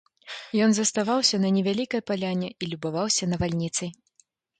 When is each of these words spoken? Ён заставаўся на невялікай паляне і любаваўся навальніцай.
Ён 0.67 0.71
заставаўся 0.77 1.39
на 1.43 1.51
невялікай 1.57 2.01
паляне 2.11 2.49
і 2.61 2.69
любаваўся 2.71 3.29
навальніцай. 3.35 3.89